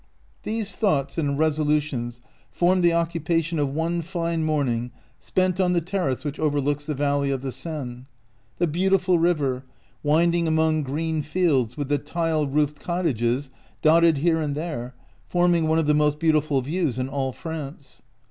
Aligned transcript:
These 0.41 0.75
thoughts 0.75 1.19
and 1.19 1.37
resolutions 1.37 2.21
formed 2.49 2.83
the 2.83 2.91
occupation 2.91 3.59
of 3.59 3.71
one 3.71 4.01
fine 4.01 4.43
morning 4.43 4.89
spent 5.19 5.59
on 5.59 5.73
the 5.73 5.79
terrace 5.79 6.25
which 6.25 6.39
overlooks 6.39 6.87
the 6.87 6.95
valley 6.95 7.29
of 7.29 7.43
the 7.43 7.51
Seine— 7.51 8.05
the 8.57 8.65
beautiful 8.65 9.19
river, 9.19 9.63
winding 10.01 10.47
among 10.47 10.81
green 10.81 11.21
fields 11.21 11.77
with 11.77 11.87
the 11.87 11.99
tile 11.99 12.47
roofed 12.47 12.79
cottages 12.79 13.51
dotted 13.83 14.17
here 14.17 14.41
and 14.41 14.55
there, 14.55 14.95
forming 15.27 15.67
one 15.67 15.77
of 15.77 15.85
the 15.85 15.93
most 15.93 16.17
beautiful 16.17 16.63
views 16.63 16.97
in 16.97 17.07
all 17.07 17.31
France. 17.31 18.01